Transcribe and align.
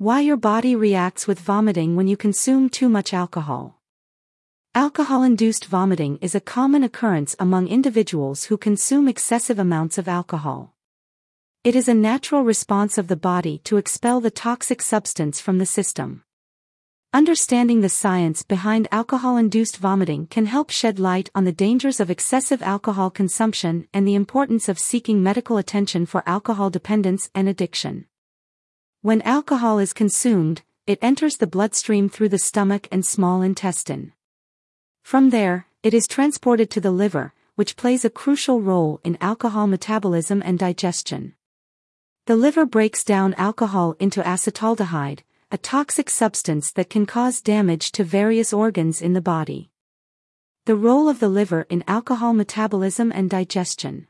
Why 0.00 0.20
your 0.20 0.36
body 0.36 0.76
reacts 0.76 1.26
with 1.26 1.40
vomiting 1.40 1.96
when 1.96 2.06
you 2.06 2.16
consume 2.16 2.70
too 2.70 2.88
much 2.88 3.12
alcohol. 3.12 3.80
Alcohol-induced 4.72 5.64
vomiting 5.64 6.18
is 6.18 6.36
a 6.36 6.40
common 6.40 6.84
occurrence 6.84 7.34
among 7.40 7.66
individuals 7.66 8.44
who 8.44 8.56
consume 8.56 9.08
excessive 9.08 9.58
amounts 9.58 9.98
of 9.98 10.06
alcohol. 10.06 10.72
It 11.64 11.74
is 11.74 11.88
a 11.88 11.94
natural 11.94 12.44
response 12.44 12.96
of 12.96 13.08
the 13.08 13.16
body 13.16 13.58
to 13.64 13.76
expel 13.76 14.20
the 14.20 14.30
toxic 14.30 14.82
substance 14.82 15.40
from 15.40 15.58
the 15.58 15.66
system. 15.66 16.22
Understanding 17.12 17.80
the 17.80 17.88
science 17.88 18.44
behind 18.44 18.86
alcohol-induced 18.92 19.78
vomiting 19.78 20.28
can 20.28 20.46
help 20.46 20.70
shed 20.70 21.00
light 21.00 21.28
on 21.34 21.44
the 21.44 21.50
dangers 21.50 21.98
of 21.98 22.08
excessive 22.08 22.62
alcohol 22.62 23.10
consumption 23.10 23.88
and 23.92 24.06
the 24.06 24.14
importance 24.14 24.68
of 24.68 24.78
seeking 24.78 25.24
medical 25.24 25.56
attention 25.56 26.06
for 26.06 26.22
alcohol 26.24 26.70
dependence 26.70 27.30
and 27.34 27.48
addiction. 27.48 28.06
When 29.08 29.22
alcohol 29.22 29.78
is 29.78 29.94
consumed, 29.94 30.60
it 30.86 30.98
enters 31.00 31.38
the 31.38 31.46
bloodstream 31.46 32.10
through 32.10 32.28
the 32.28 32.38
stomach 32.38 32.88
and 32.92 33.06
small 33.06 33.40
intestine. 33.40 34.12
From 35.02 35.30
there, 35.30 35.66
it 35.82 35.94
is 35.94 36.06
transported 36.06 36.68
to 36.72 36.80
the 36.82 36.90
liver, 36.90 37.32
which 37.54 37.74
plays 37.74 38.04
a 38.04 38.10
crucial 38.10 38.60
role 38.60 39.00
in 39.04 39.16
alcohol 39.22 39.66
metabolism 39.66 40.42
and 40.44 40.58
digestion. 40.58 41.32
The 42.26 42.36
liver 42.36 42.66
breaks 42.66 43.02
down 43.02 43.32
alcohol 43.38 43.96
into 43.98 44.20
acetaldehyde, 44.20 45.20
a 45.50 45.56
toxic 45.56 46.10
substance 46.10 46.70
that 46.72 46.90
can 46.90 47.06
cause 47.06 47.40
damage 47.40 47.92
to 47.92 48.04
various 48.04 48.52
organs 48.52 49.00
in 49.00 49.14
the 49.14 49.22
body. 49.22 49.70
The 50.66 50.76
role 50.76 51.08
of 51.08 51.18
the 51.18 51.30
liver 51.30 51.66
in 51.70 51.82
alcohol 51.88 52.34
metabolism 52.34 53.10
and 53.12 53.30
digestion. 53.30 54.06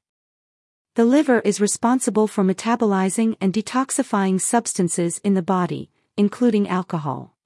The 0.98 1.04
liver 1.04 1.38
is 1.44 1.60
responsible 1.60 2.26
for 2.26 2.42
metabolizing 2.42 3.36
and 3.40 3.52
detoxifying 3.52 4.40
substances 4.40 5.20
in 5.22 5.34
the 5.34 5.42
body, 5.42 5.92
including 6.16 6.68
alcohol. 6.68 7.36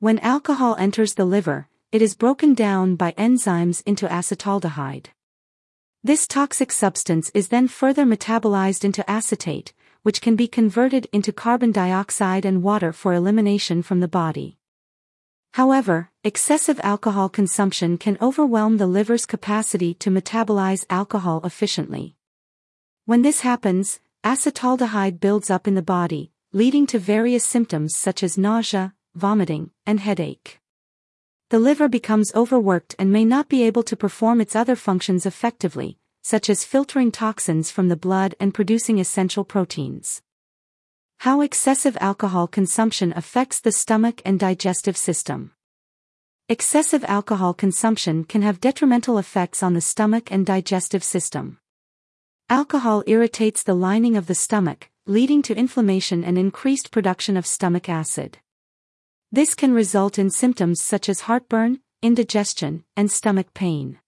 When 0.00 0.18
alcohol 0.18 0.74
enters 0.76 1.14
the 1.14 1.24
liver, 1.24 1.68
it 1.92 2.02
is 2.02 2.16
broken 2.16 2.52
down 2.52 2.96
by 2.96 3.12
enzymes 3.12 3.80
into 3.86 4.08
acetaldehyde. 4.08 5.06
This 6.02 6.26
toxic 6.26 6.72
substance 6.72 7.30
is 7.32 7.46
then 7.46 7.68
further 7.68 8.04
metabolized 8.04 8.84
into 8.84 9.08
acetate, 9.08 9.72
which 10.02 10.20
can 10.20 10.34
be 10.34 10.48
converted 10.48 11.06
into 11.12 11.32
carbon 11.32 11.70
dioxide 11.70 12.44
and 12.44 12.64
water 12.64 12.92
for 12.92 13.14
elimination 13.14 13.84
from 13.84 14.00
the 14.00 14.08
body. 14.08 14.58
However, 15.52 16.10
excessive 16.24 16.80
alcohol 16.82 17.28
consumption 17.28 17.98
can 17.98 18.18
overwhelm 18.20 18.78
the 18.78 18.88
liver's 18.88 19.26
capacity 19.26 19.94
to 19.94 20.10
metabolize 20.10 20.84
alcohol 20.90 21.40
efficiently. 21.44 22.16
When 23.06 23.20
this 23.20 23.40
happens, 23.40 24.00
acetaldehyde 24.24 25.20
builds 25.20 25.50
up 25.50 25.68
in 25.68 25.74
the 25.74 25.82
body, 25.82 26.32
leading 26.52 26.86
to 26.86 26.98
various 26.98 27.44
symptoms 27.44 27.94
such 27.94 28.22
as 28.22 28.38
nausea, 28.38 28.94
vomiting, 29.14 29.72
and 29.84 30.00
headache. 30.00 30.58
The 31.50 31.58
liver 31.58 31.86
becomes 31.86 32.34
overworked 32.34 32.94
and 32.98 33.12
may 33.12 33.26
not 33.26 33.50
be 33.50 33.62
able 33.62 33.82
to 33.82 33.96
perform 33.96 34.40
its 34.40 34.56
other 34.56 34.74
functions 34.74 35.26
effectively, 35.26 35.98
such 36.22 36.48
as 36.48 36.64
filtering 36.64 37.12
toxins 37.12 37.70
from 37.70 37.90
the 37.90 37.96
blood 37.96 38.36
and 38.40 38.54
producing 38.54 38.98
essential 38.98 39.44
proteins. 39.44 40.22
How 41.18 41.42
excessive 41.42 41.98
alcohol 42.00 42.46
consumption 42.46 43.12
affects 43.14 43.60
the 43.60 43.72
stomach 43.72 44.22
and 44.24 44.40
digestive 44.40 44.96
system. 44.96 45.52
Excessive 46.48 47.04
alcohol 47.04 47.52
consumption 47.52 48.24
can 48.24 48.40
have 48.40 48.62
detrimental 48.62 49.18
effects 49.18 49.62
on 49.62 49.74
the 49.74 49.82
stomach 49.82 50.32
and 50.32 50.46
digestive 50.46 51.04
system. 51.04 51.58
Alcohol 52.50 53.02
irritates 53.06 53.62
the 53.62 53.74
lining 53.74 54.18
of 54.18 54.26
the 54.26 54.34
stomach, 54.34 54.90
leading 55.06 55.40
to 55.40 55.56
inflammation 55.56 56.22
and 56.22 56.36
increased 56.36 56.90
production 56.90 57.38
of 57.38 57.46
stomach 57.46 57.88
acid. 57.88 58.36
This 59.32 59.54
can 59.54 59.72
result 59.72 60.18
in 60.18 60.28
symptoms 60.28 60.82
such 60.82 61.08
as 61.08 61.22
heartburn, 61.22 61.80
indigestion, 62.02 62.84
and 62.98 63.10
stomach 63.10 63.54
pain. 63.54 63.98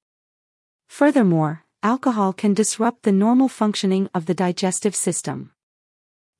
Furthermore, 0.86 1.64
alcohol 1.82 2.34
can 2.34 2.52
disrupt 2.52 3.04
the 3.04 3.10
normal 3.10 3.48
functioning 3.48 4.10
of 4.12 4.26
the 4.26 4.34
digestive 4.34 4.94
system. 4.94 5.52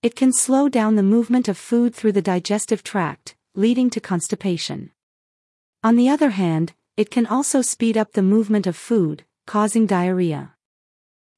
It 0.02 0.14
can 0.14 0.34
slow 0.34 0.68
down 0.68 0.96
the 0.96 1.02
movement 1.02 1.48
of 1.48 1.56
food 1.56 1.94
through 1.94 2.12
the 2.12 2.20
digestive 2.20 2.82
tract, 2.82 3.36
leading 3.54 3.88
to 3.88 4.00
constipation. 4.00 4.90
On 5.82 5.96
the 5.96 6.10
other 6.10 6.30
hand, 6.30 6.74
it 6.98 7.10
can 7.10 7.26
also 7.26 7.62
speed 7.62 7.96
up 7.96 8.12
the 8.12 8.22
movement 8.22 8.66
of 8.66 8.76
food, 8.76 9.24
causing 9.46 9.86
diarrhea. 9.86 10.55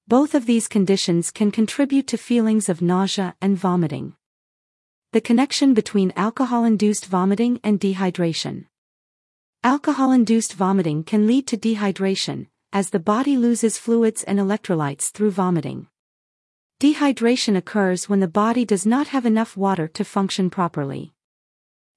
Both 0.08 0.34
of 0.34 0.46
these 0.46 0.68
conditions 0.68 1.30
can 1.30 1.50
contribute 1.50 2.06
to 2.06 2.16
feelings 2.16 2.70
of 2.70 2.80
nausea 2.80 3.36
and 3.42 3.58
vomiting. 3.58 4.14
The 5.12 5.20
connection 5.20 5.74
between 5.74 6.14
alcohol-induced 6.16 7.04
vomiting 7.04 7.60
and 7.62 7.78
dehydration. 7.78 8.64
Alcohol-induced 9.62 10.54
vomiting 10.54 11.04
can 11.04 11.26
lead 11.26 11.46
to 11.48 11.58
dehydration, 11.58 12.46
as 12.72 12.88
the 12.88 12.98
body 12.98 13.36
loses 13.36 13.76
fluids 13.76 14.24
and 14.24 14.38
electrolytes 14.38 15.10
through 15.10 15.32
vomiting. 15.32 15.88
Dehydration 16.80 17.54
occurs 17.54 18.08
when 18.08 18.20
the 18.20 18.28
body 18.28 18.64
does 18.64 18.86
not 18.86 19.08
have 19.08 19.26
enough 19.26 19.58
water 19.58 19.86
to 19.88 20.04
function 20.06 20.48
properly. 20.48 21.12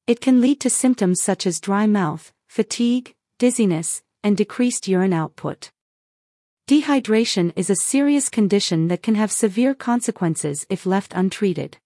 It 0.05 0.19
can 0.19 0.41
lead 0.41 0.59
to 0.59 0.69
symptoms 0.69 1.21
such 1.21 1.47
as 1.47 1.61
dry 1.61 1.87
mouth, 1.87 2.33
fatigue, 2.49 3.15
dizziness, 3.39 4.03
and 4.21 4.35
decreased 4.35 4.89
urine 4.89 5.13
output. 5.13 5.71
Dehydration 6.71 7.51
is 7.57 7.69
a 7.69 7.75
serious 7.75 8.29
condition 8.29 8.87
that 8.87 9.03
can 9.03 9.15
have 9.15 9.29
severe 9.29 9.75
consequences 9.75 10.65
if 10.69 10.85
left 10.85 11.11
untreated. 11.13 11.79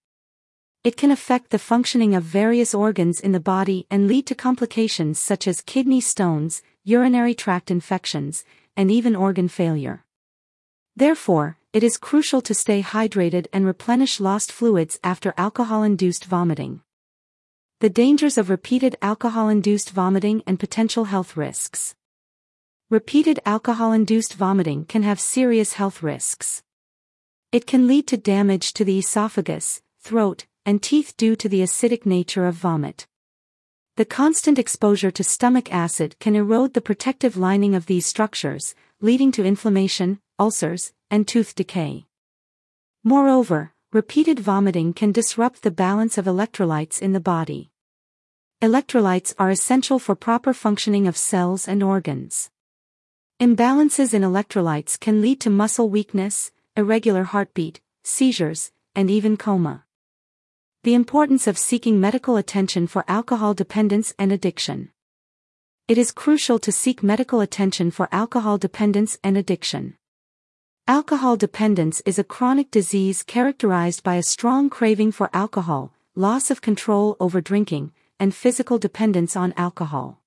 It 0.84 0.96
can 0.96 1.10
affect 1.10 1.50
the 1.50 1.58
functioning 1.58 2.14
of 2.14 2.22
various 2.22 2.72
organs 2.72 3.18
in 3.18 3.32
the 3.32 3.40
body 3.40 3.88
and 3.90 4.06
lead 4.06 4.26
to 4.26 4.36
complications 4.36 5.18
such 5.18 5.48
as 5.48 5.60
kidney 5.60 6.00
stones, 6.00 6.62
urinary 6.84 7.34
tract 7.34 7.68
infections, 7.68 8.44
and 8.76 8.88
even 8.88 9.16
organ 9.16 9.48
failure. 9.48 10.04
Therefore, 10.94 11.58
it 11.72 11.82
is 11.82 11.98
crucial 11.98 12.40
to 12.42 12.54
stay 12.54 12.80
hydrated 12.80 13.48
and 13.52 13.66
replenish 13.66 14.20
lost 14.20 14.52
fluids 14.52 15.00
after 15.02 15.34
alcohol-induced 15.36 16.26
vomiting. 16.26 16.80
The 17.80 17.90
dangers 17.90 18.38
of 18.38 18.50
repeated 18.50 18.94
alcohol-induced 19.02 19.90
vomiting 19.90 20.44
and 20.46 20.60
potential 20.60 21.06
health 21.06 21.36
risks. 21.36 21.96
Repeated 22.88 23.40
alcohol-induced 23.44 24.34
vomiting 24.34 24.84
can 24.84 25.02
have 25.02 25.18
serious 25.18 25.72
health 25.72 26.04
risks. 26.04 26.62
It 27.50 27.66
can 27.66 27.88
lead 27.88 28.06
to 28.06 28.16
damage 28.16 28.72
to 28.74 28.84
the 28.84 29.00
esophagus, 29.00 29.82
throat, 29.98 30.46
and 30.64 30.80
teeth 30.80 31.16
due 31.16 31.34
to 31.34 31.48
the 31.48 31.62
acidic 31.62 32.06
nature 32.06 32.46
of 32.46 32.54
vomit. 32.54 33.08
The 33.96 34.04
constant 34.04 34.56
exposure 34.56 35.10
to 35.10 35.24
stomach 35.24 35.72
acid 35.72 36.14
can 36.20 36.36
erode 36.36 36.74
the 36.74 36.80
protective 36.80 37.36
lining 37.36 37.74
of 37.74 37.86
these 37.86 38.06
structures, 38.06 38.76
leading 39.00 39.32
to 39.32 39.44
inflammation, 39.44 40.20
ulcers, 40.38 40.92
and 41.10 41.26
tooth 41.26 41.56
decay. 41.56 42.06
Moreover, 43.02 43.72
repeated 43.92 44.38
vomiting 44.38 44.92
can 44.92 45.10
disrupt 45.10 45.62
the 45.62 45.72
balance 45.72 46.18
of 46.18 46.26
electrolytes 46.26 47.02
in 47.02 47.14
the 47.14 47.18
body. 47.18 47.72
Electrolytes 48.62 49.34
are 49.40 49.50
essential 49.50 49.98
for 49.98 50.14
proper 50.14 50.54
functioning 50.54 51.08
of 51.08 51.16
cells 51.16 51.66
and 51.66 51.82
organs. 51.82 52.48
Imbalances 53.38 54.14
in 54.14 54.22
electrolytes 54.22 54.98
can 54.98 55.20
lead 55.20 55.42
to 55.42 55.50
muscle 55.50 55.90
weakness, 55.90 56.52
irregular 56.74 57.24
heartbeat, 57.24 57.82
seizures, 58.02 58.72
and 58.94 59.10
even 59.10 59.36
coma. 59.36 59.84
The 60.84 60.94
importance 60.94 61.46
of 61.46 61.58
seeking 61.58 62.00
medical 62.00 62.38
attention 62.38 62.86
for 62.86 63.04
alcohol 63.06 63.52
dependence 63.52 64.14
and 64.18 64.32
addiction. 64.32 64.90
It 65.86 65.98
is 65.98 66.12
crucial 66.12 66.58
to 66.60 66.72
seek 66.72 67.02
medical 67.02 67.42
attention 67.42 67.90
for 67.90 68.08
alcohol 68.10 68.56
dependence 68.56 69.18
and 69.22 69.36
addiction. 69.36 69.98
Alcohol 70.88 71.36
dependence 71.36 72.00
is 72.06 72.18
a 72.18 72.24
chronic 72.24 72.70
disease 72.70 73.22
characterized 73.22 74.02
by 74.02 74.14
a 74.14 74.22
strong 74.22 74.70
craving 74.70 75.12
for 75.12 75.28
alcohol, 75.34 75.92
loss 76.14 76.50
of 76.50 76.62
control 76.62 77.18
over 77.20 77.42
drinking, 77.42 77.92
and 78.18 78.34
physical 78.34 78.78
dependence 78.78 79.36
on 79.36 79.52
alcohol. 79.58 80.22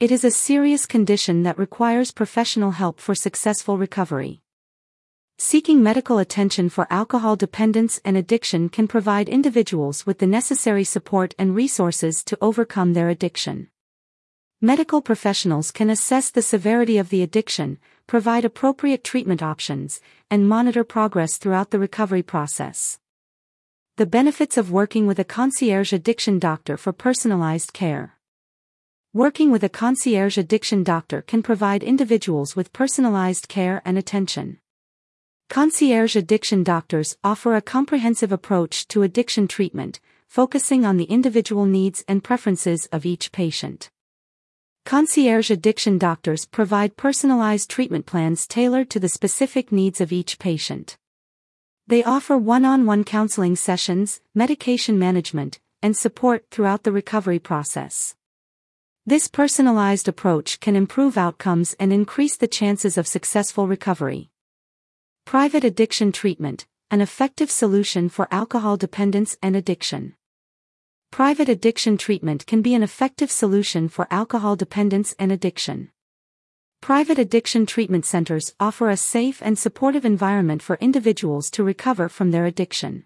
It 0.00 0.10
is 0.10 0.24
a 0.24 0.30
serious 0.32 0.86
condition 0.86 1.44
that 1.44 1.56
requires 1.56 2.10
professional 2.10 2.72
help 2.72 2.98
for 2.98 3.14
successful 3.14 3.78
recovery. 3.78 4.42
Seeking 5.38 5.84
medical 5.84 6.18
attention 6.18 6.68
for 6.68 6.88
alcohol 6.90 7.36
dependence 7.36 8.00
and 8.04 8.16
addiction 8.16 8.68
can 8.68 8.88
provide 8.88 9.28
individuals 9.28 10.04
with 10.04 10.18
the 10.18 10.26
necessary 10.26 10.82
support 10.82 11.32
and 11.38 11.54
resources 11.54 12.24
to 12.24 12.36
overcome 12.40 12.94
their 12.94 13.08
addiction. 13.08 13.68
Medical 14.60 15.00
professionals 15.00 15.70
can 15.70 15.88
assess 15.88 16.28
the 16.28 16.42
severity 16.42 16.98
of 16.98 17.10
the 17.10 17.22
addiction, 17.22 17.78
provide 18.08 18.44
appropriate 18.44 19.04
treatment 19.04 19.44
options, 19.44 20.00
and 20.28 20.48
monitor 20.48 20.82
progress 20.82 21.38
throughout 21.38 21.70
the 21.70 21.78
recovery 21.78 22.22
process. 22.22 22.98
The 23.96 24.06
benefits 24.06 24.56
of 24.56 24.72
working 24.72 25.06
with 25.06 25.20
a 25.20 25.24
concierge 25.24 25.92
addiction 25.92 26.40
doctor 26.40 26.76
for 26.76 26.92
personalized 26.92 27.72
care. 27.72 28.14
Working 29.14 29.52
with 29.52 29.62
a 29.62 29.68
concierge 29.68 30.36
addiction 30.36 30.82
doctor 30.82 31.22
can 31.22 31.40
provide 31.40 31.84
individuals 31.84 32.56
with 32.56 32.72
personalized 32.72 33.46
care 33.46 33.80
and 33.84 33.96
attention. 33.96 34.58
Concierge 35.48 36.16
addiction 36.16 36.64
doctors 36.64 37.16
offer 37.22 37.54
a 37.54 37.62
comprehensive 37.62 38.32
approach 38.32 38.88
to 38.88 39.04
addiction 39.04 39.46
treatment, 39.46 40.00
focusing 40.26 40.84
on 40.84 40.96
the 40.96 41.04
individual 41.04 41.64
needs 41.64 42.02
and 42.08 42.24
preferences 42.24 42.86
of 42.86 43.06
each 43.06 43.30
patient. 43.30 43.88
Concierge 44.84 45.48
addiction 45.48 45.96
doctors 45.96 46.44
provide 46.44 46.96
personalized 46.96 47.70
treatment 47.70 48.06
plans 48.06 48.48
tailored 48.48 48.90
to 48.90 48.98
the 48.98 49.08
specific 49.08 49.70
needs 49.70 50.00
of 50.00 50.10
each 50.10 50.40
patient. 50.40 50.98
They 51.86 52.02
offer 52.02 52.36
one-on-one 52.36 53.04
counseling 53.04 53.54
sessions, 53.54 54.20
medication 54.34 54.98
management, 54.98 55.60
and 55.80 55.96
support 55.96 56.46
throughout 56.50 56.82
the 56.82 56.90
recovery 56.90 57.38
process. 57.38 58.16
This 59.06 59.28
personalized 59.28 60.08
approach 60.08 60.60
can 60.60 60.74
improve 60.74 61.18
outcomes 61.18 61.76
and 61.78 61.92
increase 61.92 62.38
the 62.38 62.48
chances 62.48 62.96
of 62.96 63.06
successful 63.06 63.68
recovery. 63.68 64.30
Private 65.26 65.62
addiction 65.62 66.10
treatment, 66.10 66.64
an 66.90 67.02
effective 67.02 67.50
solution 67.50 68.08
for 68.08 68.28
alcohol 68.30 68.78
dependence 68.78 69.36
and 69.42 69.54
addiction. 69.54 70.14
Private 71.10 71.50
addiction 71.50 71.98
treatment 71.98 72.46
can 72.46 72.62
be 72.62 72.74
an 72.74 72.82
effective 72.82 73.30
solution 73.30 73.90
for 73.90 74.08
alcohol 74.10 74.56
dependence 74.56 75.14
and 75.18 75.30
addiction. 75.30 75.90
Private 76.80 77.18
addiction 77.18 77.66
treatment 77.66 78.06
centers 78.06 78.54
offer 78.58 78.88
a 78.88 78.96
safe 78.96 79.42
and 79.42 79.58
supportive 79.58 80.06
environment 80.06 80.62
for 80.62 80.78
individuals 80.80 81.50
to 81.50 81.62
recover 81.62 82.08
from 82.08 82.30
their 82.30 82.46
addiction. 82.46 83.04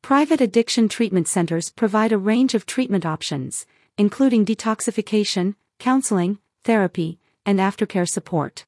Private 0.00 0.40
addiction 0.40 0.88
treatment 0.88 1.28
centers 1.28 1.68
provide 1.68 2.12
a 2.12 2.18
range 2.18 2.54
of 2.54 2.64
treatment 2.64 3.04
options, 3.04 3.66
including 3.98 4.44
detoxification, 4.44 5.54
counseling, 5.78 6.38
therapy, 6.64 7.18
and 7.46 7.58
aftercare 7.58 8.08
support. 8.08 8.64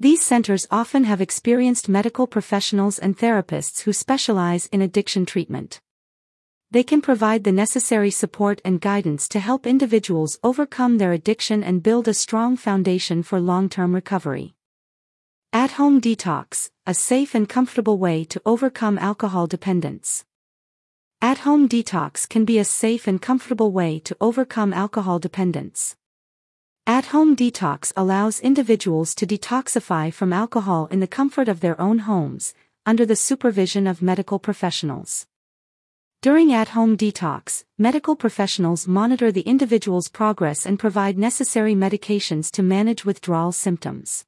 These 0.00 0.22
centers 0.22 0.66
often 0.70 1.04
have 1.04 1.20
experienced 1.20 1.88
medical 1.88 2.26
professionals 2.26 2.98
and 2.98 3.18
therapists 3.18 3.82
who 3.82 3.92
specialize 3.92 4.66
in 4.66 4.82
addiction 4.82 5.26
treatment 5.26 5.80
they 6.70 6.82
can 6.82 7.00
provide 7.00 7.44
the 7.44 7.52
necessary 7.52 8.10
support 8.10 8.60
and 8.62 8.80
guidance 8.80 9.26
to 9.28 9.40
help 9.40 9.66
individuals 9.66 10.38
overcome 10.44 10.98
their 10.98 11.12
addiction 11.12 11.64
and 11.64 11.82
build 11.82 12.06
a 12.06 12.12
strong 12.12 12.58
foundation 12.58 13.22
for 13.22 13.40
long-term 13.40 13.94
recovery. 13.94 14.54
At-home 15.50 15.98
detox, 15.98 16.68
a 16.86 16.92
safe 16.92 17.34
and 17.34 17.48
comfortable 17.48 17.96
way 17.96 18.22
to 18.24 18.42
overcome 18.44 18.98
alcohol 18.98 19.46
dependence. 19.46 20.26
At-home 21.20 21.68
detox 21.68 22.28
can 22.28 22.44
be 22.44 22.58
a 22.58 22.64
safe 22.64 23.08
and 23.08 23.20
comfortable 23.20 23.72
way 23.72 23.98
to 24.04 24.16
overcome 24.20 24.72
alcohol 24.72 25.18
dependence. 25.18 25.96
At-home 26.86 27.34
detox 27.34 27.92
allows 27.96 28.38
individuals 28.38 29.16
to 29.16 29.26
detoxify 29.26 30.12
from 30.12 30.32
alcohol 30.32 30.86
in 30.92 31.00
the 31.00 31.08
comfort 31.08 31.48
of 31.48 31.58
their 31.58 31.78
own 31.80 32.00
homes, 32.00 32.54
under 32.86 33.04
the 33.04 33.16
supervision 33.16 33.88
of 33.88 34.00
medical 34.00 34.38
professionals. 34.38 35.26
During 36.22 36.52
at-home 36.52 36.96
detox, 36.96 37.64
medical 37.76 38.14
professionals 38.14 38.86
monitor 38.86 39.32
the 39.32 39.40
individual's 39.40 40.08
progress 40.08 40.64
and 40.64 40.78
provide 40.78 41.18
necessary 41.18 41.74
medications 41.74 42.48
to 42.52 42.62
manage 42.62 43.04
withdrawal 43.04 43.50
symptoms. 43.50 44.24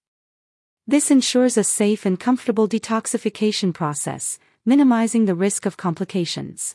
This 0.89 1.13
ensures 1.13 1.57
a 1.57 1.63
safe 1.63 2.05
and 2.05 2.19
comfortable 2.19 2.69
detoxification 2.69 3.73
process, 3.73 4.41
minimizing 4.67 5.27
the 5.27 5.37
risk 5.37 5.67
of 5.67 5.77
complications. 5.77 6.75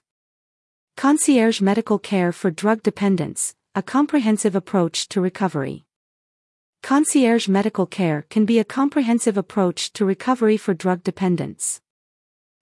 Concierge 0.97 1.59
medical 1.59 2.00
care 2.00 2.31
for 2.31 2.50
drug 2.50 2.81
dependence, 2.81 3.53
a 3.75 3.83
comprehensive 3.83 4.56
approach 4.56 5.09
to 5.09 5.19
recovery. 5.19 5.83
Concierge 6.83 7.50
medical 7.50 7.86
care 7.86 8.25
can 8.30 8.45
be 8.45 8.59
a 8.59 8.63
comprehensive 8.63 9.36
approach 9.36 9.92
to 9.92 10.06
recovery 10.06 10.56
for 10.56 10.74
drug 10.74 11.03
dependence. 11.03 11.81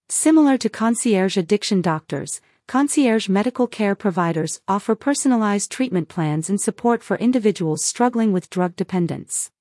Similar 0.10 0.58
to 0.58 0.68
concierge 0.68 1.38
addiction 1.38 1.80
doctors, 1.80 2.42
concierge 2.68 3.30
medical 3.30 3.68
care 3.68 3.94
providers 3.94 4.62
offer 4.68 4.96
personalized 4.96 5.72
treatment 5.72 6.10
plans 6.10 6.50
and 6.50 6.60
support 6.60 7.04
for 7.04 7.18
individuals 7.18 7.86
struggling 7.86 8.32
with 8.34 8.50
drug 8.50 8.76
dependence. 8.76 9.52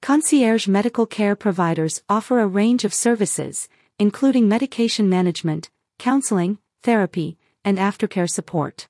Concierge 0.00 0.68
medical 0.68 1.06
care 1.06 1.34
providers 1.34 2.02
offer 2.08 2.38
a 2.38 2.46
range 2.46 2.84
of 2.84 2.94
services, 2.94 3.68
including 3.98 4.48
medication 4.48 5.08
management, 5.08 5.70
counseling, 5.98 6.58
therapy, 6.84 7.36
and 7.64 7.78
aftercare 7.78 8.28
support. 8.28 8.88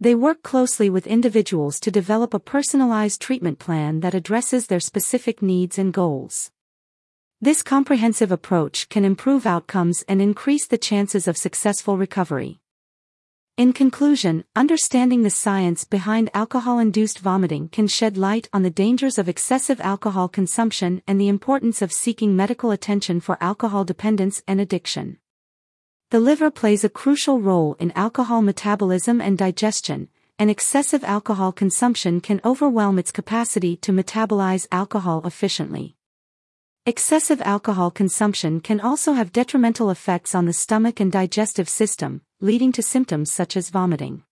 They 0.00 0.14
work 0.14 0.42
closely 0.42 0.90
with 0.90 1.06
individuals 1.06 1.78
to 1.80 1.90
develop 1.90 2.34
a 2.34 2.40
personalized 2.40 3.20
treatment 3.20 3.58
plan 3.58 4.00
that 4.00 4.14
addresses 4.14 4.66
their 4.66 4.80
specific 4.80 5.40
needs 5.40 5.78
and 5.78 5.92
goals. 5.92 6.50
This 7.40 7.62
comprehensive 7.62 8.32
approach 8.32 8.88
can 8.88 9.04
improve 9.04 9.46
outcomes 9.46 10.04
and 10.08 10.20
increase 10.20 10.66
the 10.66 10.78
chances 10.78 11.28
of 11.28 11.36
successful 11.36 11.96
recovery. 11.96 12.60
In 13.56 13.72
conclusion, 13.72 14.44
understanding 14.56 15.22
the 15.22 15.30
science 15.30 15.84
behind 15.84 16.30
alcohol-induced 16.34 17.18
vomiting 17.18 17.68
can 17.68 17.86
shed 17.86 18.16
light 18.16 18.48
on 18.52 18.62
the 18.62 18.70
dangers 18.70 19.18
of 19.18 19.28
excessive 19.28 19.80
alcohol 19.80 20.26
consumption 20.26 21.02
and 21.06 21.20
the 21.20 21.28
importance 21.28 21.82
of 21.82 21.92
seeking 21.92 22.34
medical 22.34 22.70
attention 22.70 23.20
for 23.20 23.36
alcohol 23.40 23.84
dependence 23.84 24.42
and 24.48 24.60
addiction. 24.60 25.18
The 26.12 26.20
liver 26.20 26.50
plays 26.50 26.84
a 26.84 26.90
crucial 26.90 27.40
role 27.40 27.74
in 27.80 27.90
alcohol 27.92 28.42
metabolism 28.42 29.18
and 29.22 29.38
digestion, 29.38 30.10
and 30.38 30.50
excessive 30.50 31.02
alcohol 31.04 31.52
consumption 31.52 32.20
can 32.20 32.38
overwhelm 32.44 32.98
its 32.98 33.10
capacity 33.10 33.76
to 33.78 33.92
metabolize 33.92 34.66
alcohol 34.70 35.22
efficiently. 35.24 35.96
Excessive 36.84 37.40
alcohol 37.40 37.90
consumption 37.90 38.60
can 38.60 38.78
also 38.78 39.14
have 39.14 39.32
detrimental 39.32 39.88
effects 39.88 40.34
on 40.34 40.44
the 40.44 40.52
stomach 40.52 41.00
and 41.00 41.10
digestive 41.10 41.66
system, 41.66 42.20
leading 42.42 42.72
to 42.72 42.82
symptoms 42.82 43.32
such 43.32 43.56
as 43.56 43.70
vomiting. 43.70 44.22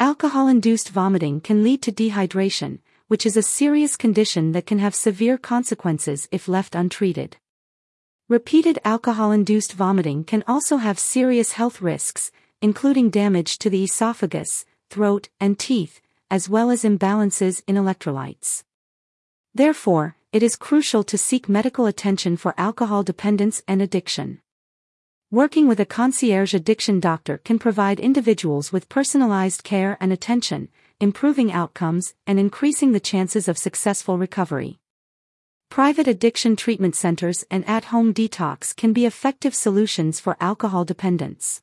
Alcohol-induced 0.00 0.88
vomiting 0.88 1.42
can 1.42 1.62
lead 1.62 1.82
to 1.82 1.92
dehydration, 1.92 2.78
which 3.08 3.26
is 3.26 3.36
a 3.36 3.42
serious 3.42 3.96
condition 3.98 4.52
that 4.52 4.64
can 4.64 4.78
have 4.78 4.94
severe 4.94 5.36
consequences 5.36 6.26
if 6.32 6.48
left 6.48 6.74
untreated. 6.74 7.36
Repeated 8.28 8.80
alcohol-induced 8.84 9.72
vomiting 9.72 10.24
can 10.24 10.42
also 10.48 10.78
have 10.78 10.98
serious 10.98 11.52
health 11.52 11.80
risks, 11.80 12.32
including 12.60 13.08
damage 13.08 13.56
to 13.58 13.70
the 13.70 13.84
esophagus, 13.84 14.64
throat, 14.90 15.28
and 15.38 15.56
teeth, 15.56 16.00
as 16.28 16.48
well 16.48 16.72
as 16.72 16.82
imbalances 16.82 17.62
in 17.68 17.76
electrolytes. 17.76 18.64
Therefore, 19.54 20.16
it 20.32 20.42
is 20.42 20.56
crucial 20.56 21.04
to 21.04 21.16
seek 21.16 21.48
medical 21.48 21.86
attention 21.86 22.36
for 22.36 22.52
alcohol 22.58 23.04
dependence 23.04 23.62
and 23.68 23.80
addiction. 23.80 24.40
Working 25.30 25.68
with 25.68 25.78
a 25.78 25.86
concierge 25.86 26.52
addiction 26.52 26.98
doctor 26.98 27.38
can 27.38 27.60
provide 27.60 28.00
individuals 28.00 28.72
with 28.72 28.88
personalized 28.88 29.62
care 29.62 29.96
and 30.00 30.12
attention, 30.12 30.68
improving 30.98 31.52
outcomes 31.52 32.14
and 32.26 32.40
increasing 32.40 32.90
the 32.90 32.98
chances 32.98 33.46
of 33.46 33.56
successful 33.56 34.18
recovery. 34.18 34.80
Private 35.70 36.08
addiction 36.08 36.56
treatment 36.56 36.96
centers 36.96 37.44
and 37.50 37.68
at-home 37.68 38.14
detox 38.14 38.74
can 38.74 38.92
be 38.92 39.04
effective 39.04 39.54
solutions 39.54 40.20
for 40.20 40.36
alcohol 40.40 40.84
dependence. 40.84 41.62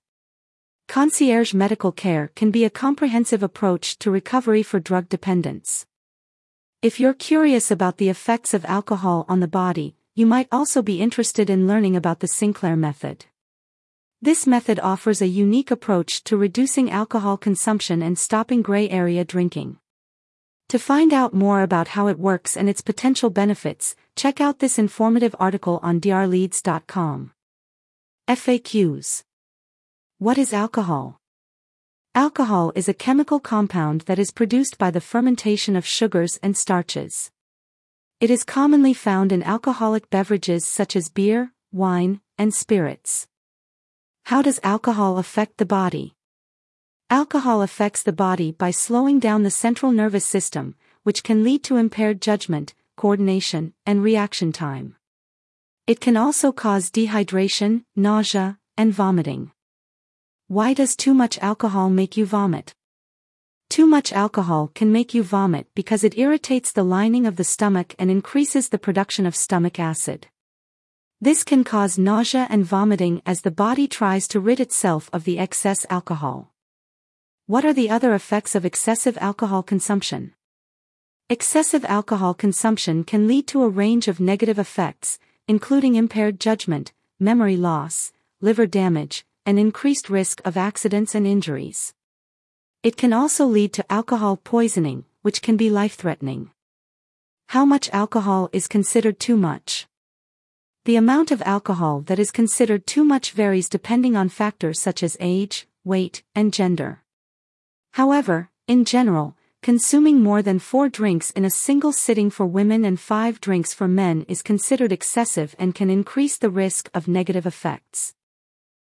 Concierge 0.88 1.53
medical 1.53 1.91
care 1.91 2.29
can 2.36 2.51
be 2.51 2.65
a 2.65 2.69
comprehensive 2.69 3.41
approach 3.41 3.98
to 4.00 4.12
recovery 4.12 4.62
for 4.62 4.79
drug 4.79 5.10
dependence. 5.10 5.86
If 6.81 7.00
you're 7.00 7.13
curious 7.13 7.72
about 7.72 7.98
the 7.98 8.10
effects 8.10 8.53
of 8.53 8.65
alcohol 8.65 9.25
on 9.29 9.39
the 9.39 9.48
body, 9.48 9.95
you 10.13 10.25
might 10.25 10.50
also 10.51 10.81
be 10.81 11.01
interested 11.01 11.50
in 11.50 11.65
learning 11.65 11.95
about 11.95 12.19
the 12.19 12.27
Sinclair 12.27 12.75
method. 12.75 13.25
This 14.22 14.45
method 14.45 14.79
offers 14.79 15.22
a 15.22 15.27
unique 15.27 15.72
approach 15.72 16.24
to 16.25 16.38
reducing 16.38 16.91
alcohol 16.91 17.38
consumption 17.38 18.01
and 18.01 18.19
stopping 18.19 18.62
gray 18.62 18.89
area 18.89 19.25
drinking. 19.25 19.79
To 20.74 20.80
find 20.80 21.13
out 21.13 21.36
more 21.36 21.62
about 21.62 21.89
how 21.89 22.08
it 22.08 22.18
works 22.18 22.58
and 22.58 22.68
its 22.68 22.82
potential 22.82 23.30
benefits, 23.30 23.96
check 24.15 24.42
out 24.42 24.58
this 24.58 24.80
informative 24.80 25.36
article 25.39 25.80
on 25.84 26.01
drleads.com. 26.01 27.32
FAQs 28.27 29.22
What 30.18 30.39
is 30.39 30.51
alcohol? 30.51 31.20
Alcohol 32.15 32.72
is 32.74 32.89
a 32.89 32.94
chemical 32.96 33.39
compound 33.39 34.01
that 34.08 34.18
is 34.18 34.32
produced 34.32 34.80
by 34.80 34.89
the 34.89 35.00
fermentation 35.00 35.75
of 35.75 35.86
sugars 35.86 36.39
and 36.42 36.58
starches. 36.58 37.30
It 38.20 38.32
is 38.32 38.44
commonly 38.44 38.96
found 38.96 39.32
in 39.32 39.44
alcoholic 39.44 40.10
beverages 40.10 40.65
such 40.65 40.96
as 40.96 41.08
beer, 41.08 41.51
wine, 41.72 42.20
and 42.39 42.51
spirits. 42.51 43.27
How 44.24 44.42
does 44.42 44.60
alcohol 44.63 45.20
affect 45.20 45.60
the 45.60 45.68
body? 45.68 46.15
Alcohol 47.13 47.62
affects 47.62 48.01
the 48.01 48.12
body 48.12 48.53
by 48.53 48.72
slowing 48.72 49.20
down 49.20 49.43
the 49.43 49.51
central 49.51 49.91
nervous 49.91 50.25
system, 50.25 50.74
which 51.03 51.22
can 51.22 51.43
lead 51.43 51.63
to 51.63 51.77
impaired 51.77 52.20
judgment, 52.20 52.74
coordination, 52.96 53.72
and 53.86 54.01
reaction 54.01 54.51
time. 54.51 54.96
It 55.86 56.01
can 56.01 56.17
also 56.17 56.51
cause 56.51 56.89
dehydration, 56.89 57.84
nausea, 57.96 58.58
and 58.75 58.91
vomiting. 58.91 59.51
Why 60.48 60.74
does 60.74 60.96
too 60.96 61.13
much 61.13 61.38
alcohol 61.38 61.91
make 61.91 62.17
you 62.17 62.25
vomit? 62.25 62.74
Too 63.70 63.86
much 63.86 64.12
alcohol 64.12 64.72
can 64.74 64.91
make 64.91 65.13
you 65.13 65.22
vomit 65.22 65.67
because 65.75 66.03
it 66.03 66.17
irritates 66.17 66.72
the 66.72 66.82
lining 66.82 67.27
of 67.27 67.36
the 67.36 67.43
stomach 67.43 67.93
and 68.00 68.10
increases 68.10 68.70
the 68.70 68.79
production 68.79 69.27
of 69.27 69.36
stomach 69.36 69.79
acid. 69.79 70.29
This 71.22 71.43
can 71.43 71.63
cause 71.63 72.00
nausea 72.00 72.48
and 72.50 72.65
vomiting 72.65 73.22
as 73.24 73.41
the 73.41 73.51
body 73.51 73.88
tries 73.88 74.27
to 74.29 74.39
rid 74.39 74.60
itself 74.60 75.12
of 75.13 75.25
the 75.25 75.38
excess 75.38 75.86
alcohol. 75.91 76.52
What 77.45 77.65
are 77.65 77.73
the 77.73 77.89
other 77.89 78.13
effects 78.13 78.55
of 78.55 78.63
excessive 78.63 79.17
alcohol 79.19 79.63
consumption? 79.63 80.33
Excessive 81.29 81.83
alcohol 81.83 82.33
consumption 82.33 83.03
can 83.03 83.27
lead 83.27 83.47
to 83.47 83.63
a 83.63 83.69
range 83.69 84.07
of 84.07 84.21
negative 84.21 84.57
effects, 84.57 85.19
including 85.45 85.95
impaired 85.95 86.39
judgment, 86.39 86.93
memory 87.19 87.57
loss, 87.57 88.13
liver 88.39 88.65
damage, 88.65 89.25
and 89.45 89.59
increased 89.59 90.09
risk 90.09 90.39
of 90.45 90.55
accidents 90.55 91.15
and 91.15 91.27
injuries. 91.27 91.93
It 92.81 92.95
can 92.95 93.12
also 93.12 93.45
lead 93.45 93.73
to 93.73 93.91
alcohol 93.91 94.38
poisoning, 94.38 95.03
which 95.21 95.41
can 95.41 95.57
be 95.57 95.69
life-threatening. 95.69 96.50
How 97.47 97.65
much 97.65 97.89
alcohol 97.89 98.50
is 98.53 98.69
considered 98.69 99.19
too 99.19 99.35
much? 99.35 99.85
The 100.85 100.95
amount 100.95 101.29
of 101.29 101.41
alcohol 101.41 102.00
that 102.07 102.19
is 102.19 102.31
considered 102.31 102.88
too 102.88 103.03
much 103.03 103.31
varies 103.31 103.67
depending 103.67 104.15
on 104.15 104.29
factors 104.29 104.79
such 104.79 105.03
as 105.03 105.17
age, 105.19 105.67
weight, 105.83 106.23
and 106.33 106.53
gender. 106.53 107.02
However, 107.93 108.50
in 108.67 108.85
general, 108.85 109.38
consuming 109.62 110.23
more 110.23 110.41
than 110.41 110.57
four 110.57 110.89
drinks 110.89 111.29
in 111.31 111.45
a 111.45 111.51
single 111.51 111.91
sitting 111.91 112.31
for 112.31 112.45
women 112.47 112.83
and 112.83 113.00
five 113.00 113.39
drinks 113.39 113.71
for 113.71 113.88
men 113.88 114.25
is 114.27 114.41
considered 114.41 114.91
excessive 114.91 115.55
and 115.59 115.75
can 115.75 115.91
increase 115.91 116.38
the 116.38 116.50
risk 116.50 116.89
of 116.95 117.07
negative 117.07 117.45
effects. 117.45 118.15